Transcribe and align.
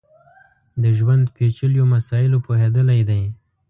د 0.81 0.83
ژوند 0.97 1.23
پېچلیو 1.35 1.85
مسایلو 1.93 2.37
پوهېدلی 2.45 3.01
دی. 3.09 3.23